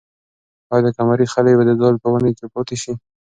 [0.71, 2.93] آیا د قمرۍ خلی به دا ځل په ونې کې پاتې شي؟